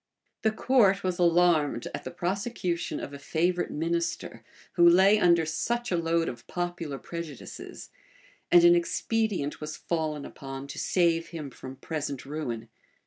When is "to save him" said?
10.69-11.51